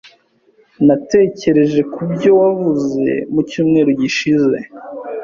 [0.85, 4.57] Natekereje kubyo wavuze mu cyumweru gishize.